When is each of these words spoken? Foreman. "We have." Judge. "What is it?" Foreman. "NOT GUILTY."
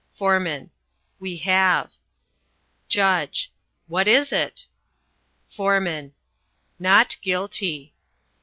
Foreman. 0.15 0.71
"We 1.19 1.37
have." 1.45 1.91
Judge. 2.89 3.51
"What 3.85 4.07
is 4.07 4.31
it?" 4.31 4.65
Foreman. 5.47 6.15
"NOT 6.79 7.17
GUILTY." 7.21 7.93